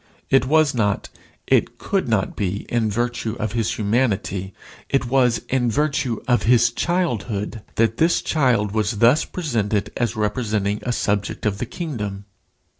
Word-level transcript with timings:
It 0.31 0.47
was 0.47 0.73
not, 0.73 1.09
it 1.45 1.77
could 1.77 2.07
not 2.07 2.35
be, 2.35 2.65
in 2.69 2.89
virtue 2.89 3.35
of 3.39 3.51
his 3.51 3.73
humanity, 3.75 4.51
it 4.89 5.05
was 5.05 5.43
in 5.47 5.69
virtue 5.69 6.23
of 6.27 6.41
his 6.41 6.71
childhood 6.71 7.61
that 7.75 7.97
this 7.97 8.23
child 8.23 8.71
was 8.71 8.97
thus 8.97 9.25
presented 9.25 9.91
as 9.95 10.15
representing 10.15 10.79
a 10.81 10.91
subject 10.91 11.45
of 11.45 11.59
the 11.59 11.67
kingdom. 11.67 12.25